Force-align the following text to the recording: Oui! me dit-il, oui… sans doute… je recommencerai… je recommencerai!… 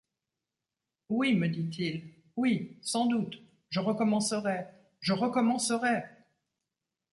Oui! 1.09 1.35
me 1.35 1.47
dit-il, 1.47 2.11
oui… 2.35 2.75
sans 2.81 3.05
doute… 3.05 3.37
je 3.69 3.79
recommencerai… 3.79 4.65
je 4.99 5.13
recommencerai!… 5.13 6.01